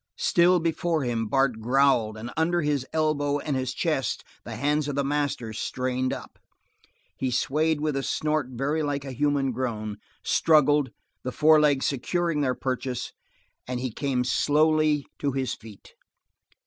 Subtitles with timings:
[0.17, 4.95] Still before him Bart growled and under his elbow and his chest the hands of
[4.95, 6.39] the master strained up.
[7.17, 10.89] He swayed with a snort very like a human groan, struggled,
[11.23, 13.13] the forelegs secured their purchase,
[13.67, 15.93] and he came slowly to his feet.